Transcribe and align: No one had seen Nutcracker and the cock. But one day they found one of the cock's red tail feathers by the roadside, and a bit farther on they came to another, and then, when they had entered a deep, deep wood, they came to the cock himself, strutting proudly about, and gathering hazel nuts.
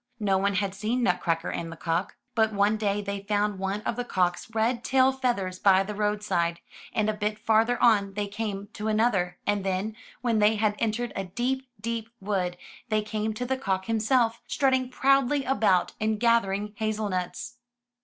No 0.19 0.39
one 0.39 0.55
had 0.55 0.73
seen 0.73 1.03
Nutcracker 1.03 1.51
and 1.51 1.71
the 1.71 1.75
cock. 1.75 2.15
But 2.33 2.53
one 2.53 2.75
day 2.75 3.03
they 3.03 3.19
found 3.21 3.59
one 3.59 3.81
of 3.81 3.95
the 3.97 4.03
cock's 4.03 4.49
red 4.55 4.83
tail 4.83 5.11
feathers 5.11 5.59
by 5.59 5.83
the 5.83 5.93
roadside, 5.93 6.59
and 6.91 7.07
a 7.07 7.13
bit 7.13 7.37
farther 7.37 7.79
on 7.79 8.15
they 8.15 8.25
came 8.25 8.69
to 8.73 8.87
another, 8.87 9.37
and 9.45 9.63
then, 9.63 9.95
when 10.21 10.39
they 10.39 10.55
had 10.55 10.73
entered 10.79 11.13
a 11.15 11.25
deep, 11.25 11.67
deep 11.79 12.09
wood, 12.19 12.57
they 12.89 13.03
came 13.03 13.35
to 13.35 13.45
the 13.45 13.57
cock 13.57 13.85
himself, 13.85 14.41
strutting 14.47 14.89
proudly 14.89 15.43
about, 15.45 15.93
and 16.01 16.19
gathering 16.19 16.73
hazel 16.77 17.07
nuts. 17.07 17.57